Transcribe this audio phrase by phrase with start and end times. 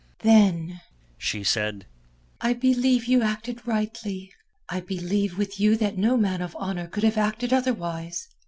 [0.21, 0.81] "Then,"
[1.19, 1.85] she said,
[2.41, 4.33] "I believe you acted rightly.
[4.67, 8.27] I believe with you that no man of honour could have acted otherwise.